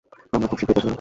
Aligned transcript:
আমরা 0.35 0.47
খুব 0.49 0.57
শীঘ্রই 0.59 0.75
পৌঁছে 0.75 0.85
যাব। 0.85 0.89